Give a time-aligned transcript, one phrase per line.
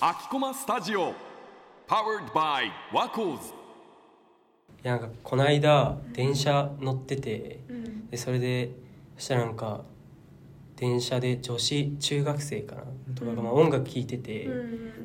[0.00, 1.14] 秋駒スタジオ。
[1.88, 3.52] Powered by ワコーズい
[4.84, 8.06] やなんかこの間電車乗っててうん。
[8.08, 8.70] でそれで
[9.16, 9.80] そしたらなんか
[10.76, 12.82] 電車で女子中学生かな？
[13.16, 14.50] とかがまあ音楽聴いてて、う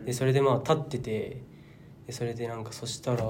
[0.02, 1.42] んでそれでまあ立ってて
[2.06, 3.24] でそれでなんかそしたら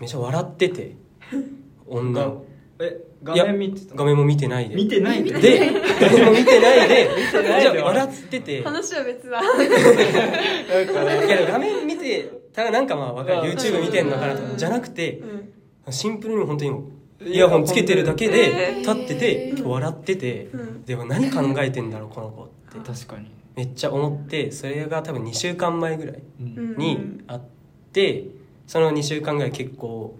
[0.00, 0.96] めっちゃ笑ってて
[1.86, 2.44] 女の
[2.84, 4.74] え画面見てた画面も見てないで。
[4.74, 5.70] 見てないんだで
[6.00, 8.62] 画面も見てないでてないでじゃあ笑ってて。
[8.62, 9.40] 話は別だ。
[9.42, 13.50] なんかねいや画面見てたらなんかまあわかる。
[13.50, 13.56] うん。
[13.56, 14.50] YouTube 見てんのかなとうん。
[14.50, 15.20] かじゃなくて
[15.86, 15.92] うん。
[15.92, 16.70] シンプルに本当に
[17.26, 18.78] イヤホンつけてるだけでえー。
[18.80, 20.84] 立ってて笑っててうん。
[20.84, 22.46] でも何考えてんだろうこの子っ
[22.82, 22.90] て。
[22.92, 23.30] 確かに。
[23.56, 26.76] めっちゃ思ってそれが多分2週間前ぐらいうん。
[26.76, 27.42] にあっ
[27.92, 28.24] て
[28.66, 30.16] その2週間ぐらい結構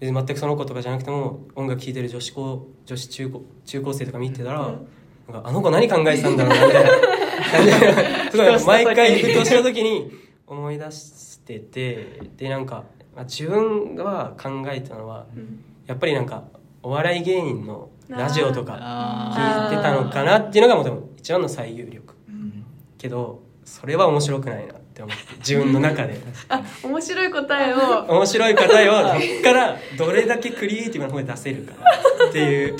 [0.00, 4.88] 全くその子とかじゃなくても音楽聴いてる女子高女子中高中高生とか見てたら、うん。
[5.32, 8.30] なんかあの子何考えてたんだろうなみたいな。
[8.30, 10.10] すごい毎回ふとした時に
[10.46, 12.84] 思い出しててでなんか、
[13.14, 15.64] まあ、自分が考えたのはうん。
[15.86, 16.44] やっぱりなんか
[16.82, 22.14] お笑い芸人のラジオとかあ聞いてたのかなっていうのがもう多分一番の最有力。
[22.30, 22.62] ー
[22.98, 26.20] けどそれは面白くないなって思って自分の中で。
[26.48, 27.78] あ面白い答えを。
[28.08, 31.90] 面白い答えをどっからどれだけクリエイティブな方で出せるかな
[32.28, 32.76] っていう。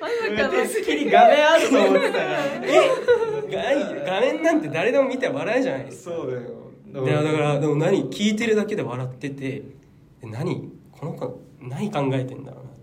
[0.00, 0.62] まさかの。
[0.62, 6.14] 手すきに画面あると思ってたからえ画画面なんて誰でも見て笑いじゃないですか。
[6.16, 6.62] そうだよ。
[7.06, 9.62] でだからでも何聞いてるだけで笑ってて
[10.22, 12.74] え何この子何考えてんだろうなっ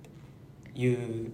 [0.74, 1.32] ていう。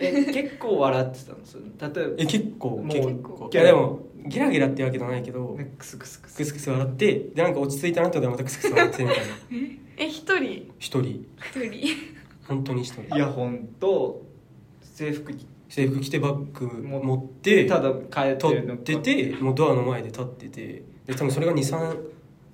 [0.00, 2.14] え結構笑ってたのそれ例えば。
[2.18, 3.32] え結構結構。
[3.34, 3.50] 構。
[3.52, 6.36] いやでもゲラゲラってわけじゃないけどねクスクスクス。
[6.36, 9.24] クスクス笑ってでなんか落ち着いたなとでまたクスクス笑ってみたいな。
[9.96, 10.70] え一人？
[10.78, 11.02] 一人。
[11.02, 11.88] 一人。
[12.46, 13.02] 本当に一人。
[13.16, 14.22] イヤホンと
[14.82, 21.98] 制服着制服着てバッグも持ってただ帰って撮るのっててもうドアの前で立っててで多分それが23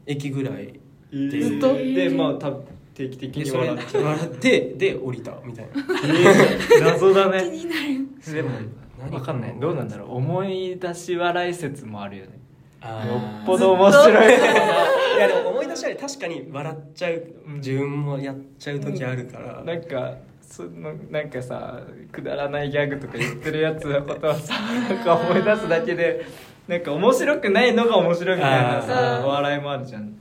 [0.07, 0.81] 駅ぐらい
[1.13, 1.49] えー。
[1.49, 1.75] ずっと？
[1.77, 2.53] でまあた
[2.95, 4.61] 定期的に笑って。
[4.77, 5.73] で降りたみたいな。
[5.75, 7.49] えー謎だね。
[7.51, 8.35] になる。
[8.35, 8.51] でも
[8.99, 9.57] 何わかんない。
[9.59, 10.17] どうなんだろう。
[10.17, 12.39] 思い出し笑い説もあるよね。
[12.81, 14.35] あよーっぽど面白い
[15.17, 21.81] いやでも思い出しは確かに笑っちゃううん自分もやっちゃう時あるから、なんかそのなんかさ
[22.13, 24.55] くだらないギャグとか言ってるやつのことをさ
[24.91, 26.27] なんか思い出すだけで
[26.69, 29.25] なんか面白くないのが面白いみたいなあさー。
[29.25, 30.15] お笑いもあるじゃん。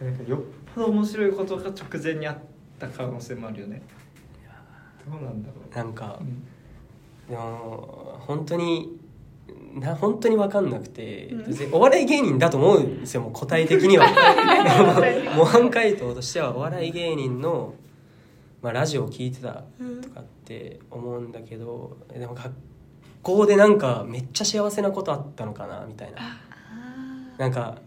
[0.00, 0.40] なんかよっ
[0.74, 2.38] ぽど面白いことが直前にあっ
[2.78, 3.80] た可能性もあるよね。
[5.10, 5.74] どうなんだろう。
[5.74, 6.46] なんかうん
[7.30, 9.00] でも本当に
[9.74, 11.46] な本当に分かんなくて、うん。
[11.46, 14.06] 別にお笑い芸人だと思うんですよもう答え的には。
[15.36, 17.74] 模範解答としてはお笑い芸人の、
[18.62, 19.62] まあ、ラジオを聞いてた
[20.02, 22.52] とかって思うんだけどでも学
[23.22, 26.40] 校でなんかめっちゃ幸せなことあったのかなみたいな。
[27.38, 27.78] なんか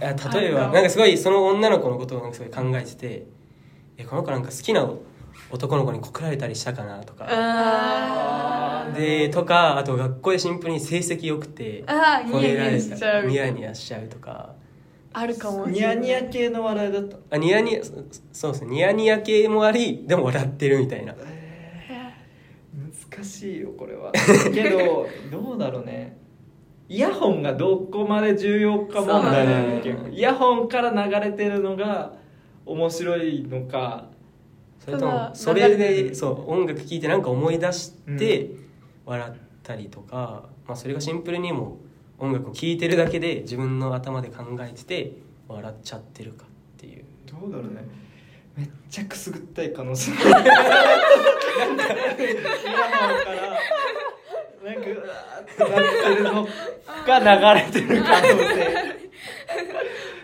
[0.00, 3.26] 例えばなんかすごいその女の子のことをなんかすごい考えてて
[3.96, 4.86] えこの子なんか好きな
[5.50, 7.26] 男の子に告られたりしたかなとか。
[7.26, 8.55] あー
[8.92, 13.22] でとかあと学校でシンプルに成績良くてあー褒められニヤニヤしちゃう。
[13.24, 14.54] みニヤニヤしちゃうとか。
[15.12, 15.66] あるかも。
[15.66, 17.92] しれないニヤニヤ系の笑いだったあニヤニヤそ
[18.32, 21.14] そうですねニヤニヤ系もありでも笑ってるみたいな。
[23.14, 24.12] 難しいよこれは。
[24.52, 26.18] けどどうだろうね。
[26.88, 32.12] イヤホンがどこまで重要か問題なんだけそうどイヤホンから流れてるのが
[32.64, 34.08] 面白いのか。
[34.78, 38.50] それともそれでそう音楽聴いてなんか思い出して
[39.06, 41.78] 笑ったりとか、まあ、それがシンプルにも
[42.18, 45.12] う音楽を聴いてるだけで自分の頭で考えてて
[45.48, 47.04] 笑っちゃってるかっていう。
[47.26, 47.84] どうだろうね。
[48.56, 50.12] めっちゃくすぐったい可能性。
[50.12, 51.94] イヤホンから
[54.64, 56.48] なんかうわーってなってるの
[57.06, 58.66] が流れてる可能性。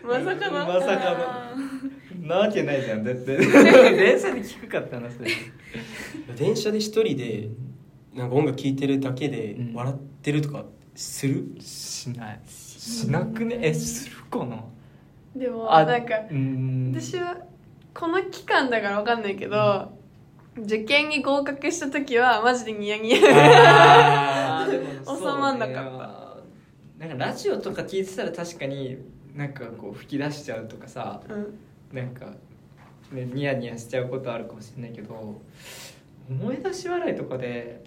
[0.02, 0.66] まさかの。
[0.66, 2.26] まさかの。
[2.26, 5.32] なわけないじゃんだって電車で聞くかって話だよ
[6.36, 7.48] 電車で一人で
[8.14, 9.74] なんか音楽聴いてるだけでうん。
[9.74, 10.64] 笑ってるとか
[10.94, 12.40] する、しない。
[12.46, 13.58] しなくね？
[13.62, 14.64] えするかな？
[15.34, 16.92] でもあなんかうん。
[16.94, 17.38] 私は
[17.94, 19.92] この期間だからわかんないけど、
[20.58, 23.18] 受験に合格した時はマジでニヤニヤ。
[24.62, 27.06] あーでも収まんなかった。
[27.06, 28.98] なんかラジオとか聞いてたら確かに
[29.34, 31.58] なんかこう吹き出しちゃうとかさうん。
[31.92, 32.26] なんか、
[33.10, 35.40] ね、ニヤニヤしちゃうことあるかもしれないけど
[36.30, 37.82] 思い出し笑いとかで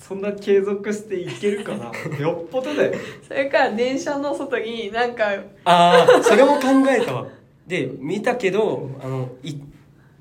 [0.00, 1.92] そんな継続していけるかな？
[2.18, 2.94] よっぽどだよ。
[3.28, 5.26] それから電車の外になんか
[5.64, 7.26] ああそれも考えたわ。
[7.66, 9.54] で見たけどあのい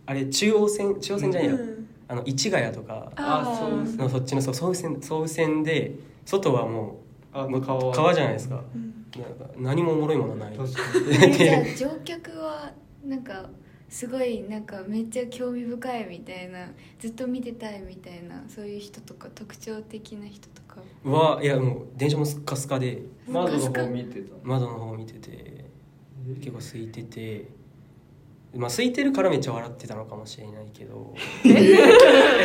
[0.05, 1.87] あれ中央線中央線じゃないや、うん。
[2.07, 3.87] あの市ヶ谷とかあー。
[3.87, 5.93] そうのそっちのそう総武線総武線で
[6.25, 6.99] 外はも
[7.31, 7.93] あまあ川は。
[7.93, 8.93] 川じゃないですか,、うん。
[9.21, 10.57] なんか何もおもろいものない。
[10.57, 10.79] 確か
[11.25, 12.71] えじゃあ乗客は
[13.05, 13.49] なんか
[13.89, 16.67] すごいなんかめっちゃ興味深いみたいな
[16.99, 20.81] ずっと見てたいみたいなそういう人とか特徴的な人とか。
[21.03, 22.95] はいやもう電車もスッカスカで。
[22.95, 25.65] に窓の方見てた窓の方見てて
[26.35, 27.59] 結構空いてて。
[28.55, 31.15] まあ空いてるからめっちゃ笑ってたのかもしれないけど。
[31.43, 31.51] じ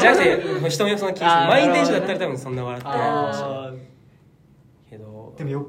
[0.07, 3.57] ゃなくて人もよその気にして満員電車だったら多分そんな笑ってないかもしれない。
[3.57, 3.75] あ
[4.91, 5.33] けど。
[5.35, 5.67] ーでもよ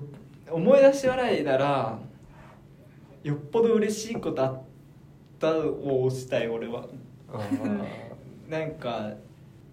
[0.51, 1.99] 思い出し笑いなら
[3.23, 4.63] よっぽど嬉しいことあっ
[5.51, 6.85] たを押したい俺は。
[8.49, 9.11] なんか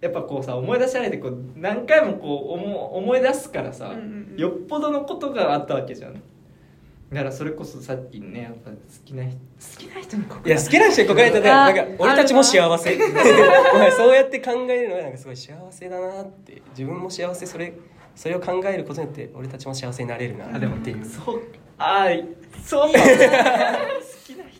[0.00, 4.40] やっぱこうさ思い出し笑いってこう何回もこう思思い出すからさ、うんうんうん。
[4.40, 6.14] よっぽどのことがあったわけじゃん。
[6.14, 9.40] だからそれこそさっきねやっぱ好きな人好
[9.78, 10.48] きな人に告白。
[10.48, 12.96] いや好きな人に告られたらあーなんか俺たちも幸せ。
[13.74, 16.62] お前そうやって考えるのがなんかすごい幸せだなって。
[16.70, 17.46] 自分も幸せ。
[17.46, 17.72] それ
[18.14, 21.40] それを考えることによって俺たちも幸せになれるなあでもっていうそう
[21.78, 22.26] あー
[22.62, 23.42] そうかも好きな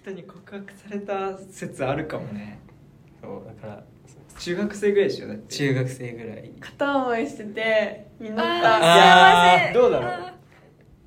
[0.03, 2.59] 人に告白された説あるかもね。
[3.21, 3.85] そうだから
[4.37, 6.53] 中学生ぐらいでしょだって中学生ぐらい。
[6.59, 9.75] 片思いしててになっあた幸せ。
[9.75, 10.11] どうだろう？
[10.11, 10.35] あ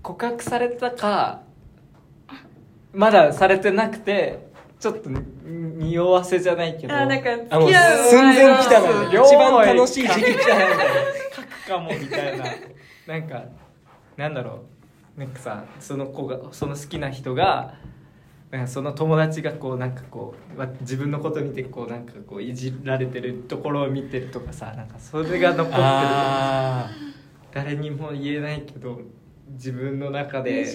[0.01, 1.41] 告白されたか
[2.93, 4.47] まだされてなくて
[4.79, 6.95] ちょっとに匂わせじゃないけど。
[6.95, 10.85] あなんか付き合う寸前来た前の両一番楽しい時期来たなみたいな
[11.35, 12.45] 書くかもみたいな
[13.07, 13.43] なんか
[14.15, 14.63] なんだろ
[15.17, 15.19] う。
[15.19, 17.75] なんかさその子がその好きな人が
[18.51, 25.77] なんかその友達がこうなんかこうわ自分のこと見てこうなんかこういじられてるところを見てるとかさなんかそれが残ってる。
[25.81, 26.89] あ
[27.51, 29.01] 誰にも言えないけど
[29.51, 30.65] 自分の中で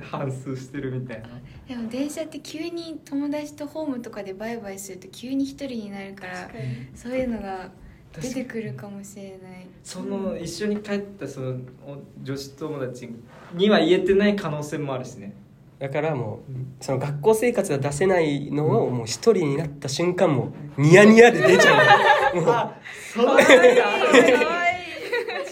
[0.00, 1.28] 反芻してるみたいな。
[1.68, 6.48] でも電車って急に友達とホームとかでバイバイすると急に一人になるから
[6.94, 7.70] そういうのが
[8.12, 9.66] 出てくるかもしれない。
[9.82, 11.56] その一緒に帰ったその
[11.86, 13.08] お女子友達
[13.54, 15.34] には言えてない可能性もあるしね。
[15.34, 15.45] う
[15.78, 22.36] だからもうその学校生活が出せないのをもう一人になった瞬間もうニヤニヤで出ちゃう。
[22.40, 22.78] もうあ
[23.12, 23.46] そのかわいい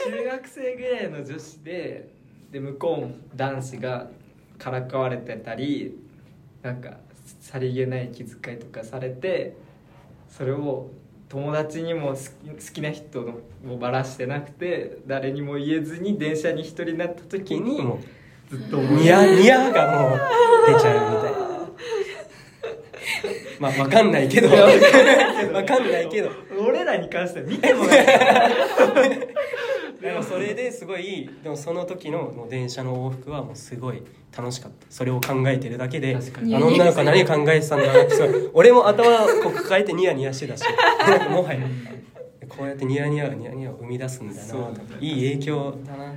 [0.02, 2.08] 中学生ぐらいの女子で
[2.50, 4.08] で向こうも男子が
[4.58, 5.98] からかわれてたり
[6.62, 6.98] なんか
[7.40, 9.56] さりげない気遣いとかされて
[10.28, 10.90] それを
[11.28, 13.22] 友達にも好き好きな人
[13.64, 17.82] のをばらしてなくて誰にも言えずに電車に一人になった時時に
[18.50, 20.20] ずっとニヤニヤがもう
[20.74, 21.44] 出ちゃうみたいな。
[23.60, 24.48] まあわかんないけど。
[24.48, 26.30] わかんないけど。
[26.58, 28.06] 俺らに関しては見てもない。
[30.00, 34.02] でもそれですごいでもその時のもう電車の往復はもうすごい
[34.36, 34.86] 楽しかった。
[34.90, 36.20] それを考えてるだけであ
[36.58, 38.50] の女の子は何考えてたんだなってすごい。
[38.52, 40.64] 俺も頭をこう抱えてニヤニヤしてたし。
[41.08, 41.60] なんかもはや。
[42.48, 44.42] こうやってニヤニヤがニヤニヤを生み出すんだな
[45.00, 46.04] いい影響だな。
[46.04, 46.16] 確かに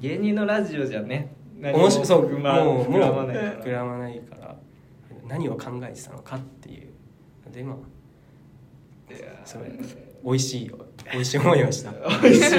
[0.00, 1.34] 芸人のラジオじゃね。
[1.58, 3.64] 何面白そう膨らもうもう膨らまないから。
[3.64, 4.56] 膨らまないから。
[5.26, 6.92] 何を考えてたのかっていう。
[7.52, 9.68] でまあいやすごい
[10.24, 10.72] 美味しい
[11.12, 11.92] 美味しい思いをした。
[12.22, 12.50] 美味しい。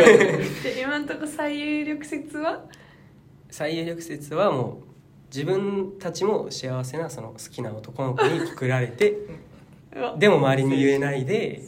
[0.64, 2.64] で今んとこ最有力説は？
[3.50, 4.86] 最有力説はもう
[5.28, 9.18] 自分たちも幸せなその好きな男の子に告られて
[10.18, 11.62] でも周りに言えないで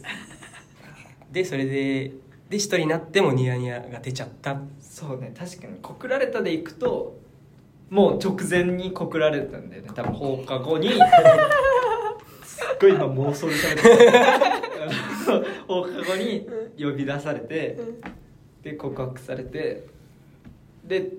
[1.32, 2.12] でそれで
[2.50, 4.60] で一人になってもニヤニヤが出ちゃった。
[4.80, 5.78] そうね確かに。
[5.82, 7.20] 告られたでいくと
[7.90, 9.90] もう直前に告られたんだよね。
[9.94, 10.92] 多分放課後に。
[12.44, 14.90] すっごい今妄想で喋ってるあ
[15.28, 16.48] の放課後に
[16.80, 17.78] 呼び出されて
[18.64, 19.86] で告白されて
[20.84, 21.12] で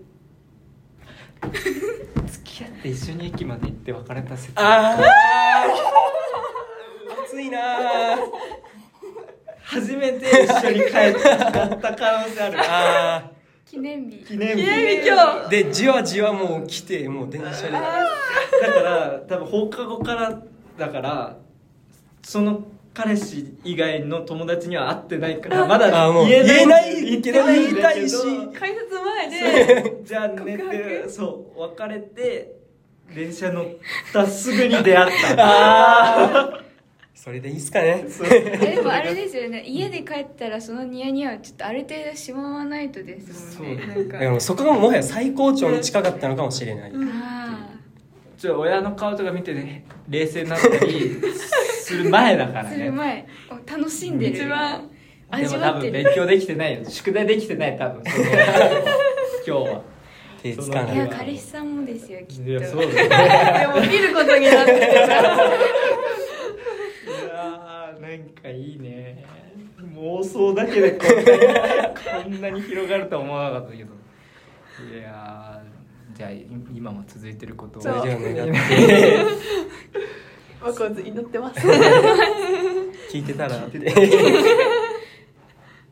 [2.27, 4.53] 付き合って一緒に駅まで行って別れた説。
[4.57, 4.99] あ
[7.23, 8.17] 熱いなあ
[9.81, 12.59] 初めて一緒に帰ってやった可能性ある。
[12.61, 13.31] あ
[13.65, 14.25] 記念日。
[14.25, 14.63] 記念日。
[14.65, 15.47] 記念日今日。
[15.47, 17.73] ーでじわじわもう来てもう電車で。
[17.73, 20.43] だから多分放課後から
[20.77, 21.37] だから
[22.23, 27.47] その彼氏以外の友達には会ってないからまだあもう言えない言えないけど。
[27.47, 28.17] 言いたいし。
[28.59, 31.11] 改札前でじゃあね告って白。
[31.11, 32.57] そう別れて
[33.15, 33.67] 電車乗っ
[34.13, 35.37] たすぐに出会った。
[35.39, 36.68] あー
[37.21, 38.05] それでいいっすかね？
[38.63, 39.63] えでもあれですよね。
[39.67, 43.83] 家で帰ったらそのニヤニヤはちょっとある程度しまわないとですもんね。
[43.83, 44.13] そうなんか。
[44.13, 47.71] だからもうそこがもはや最高潮に近かったのかもしれない、あ
[48.39, 51.17] ちょ親の顔とか見てね冷静になったり
[51.83, 52.77] する前だかあらね。
[52.77, 53.27] する前。
[53.51, 54.37] お楽しんでる。
[54.37, 54.49] 一番で
[54.79, 54.89] も
[55.31, 55.93] 多分味わってる。
[55.93, 56.81] 勉強できてないよ。
[56.89, 58.03] 宿題できてない多分。
[58.05, 59.83] その 今日は。
[60.41, 62.49] 手つかないいや彼氏さんもですよきっと。
[62.49, 63.59] いやそうだね。
[63.61, 64.73] でも見ることになって
[68.19, 69.25] なんかいいね
[69.95, 73.99] 妄想だけでこんなにこんなに広がるとは思わなかったけど。
[74.93, 77.83] いやーじゃあい今も続いてることを。
[77.83, 77.99] そう。
[78.01, 79.27] それでは願って。
[80.63, 81.61] ワコーズ祈ってます。
[83.11, 83.79] 聞いてたらって